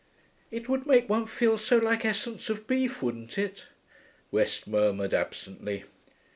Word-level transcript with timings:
('It 0.49 0.67
would 0.67 0.87
make 0.87 1.07
one 1.07 1.27
feel 1.27 1.59
so 1.59 1.77
like 1.77 2.03
essence 2.03 2.49
of 2.49 2.65
beef, 2.65 3.03
wouldn't 3.03 3.37
it?' 3.37 3.67
West 4.31 4.65
murmured 4.65 5.13
absently.) 5.13 5.83